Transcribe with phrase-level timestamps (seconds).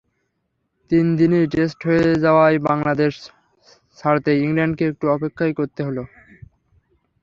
[0.91, 3.13] তিন দিনেই টেস্ট হয়ে যাওয়ায় বাংলাদেশ
[3.97, 6.03] ছাড়তে ইংল্যান্ডকে একটু অপেক্ষাই করতে হলো।